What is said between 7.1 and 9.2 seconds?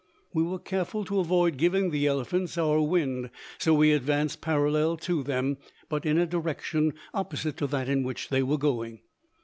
opposite to that in which they were going.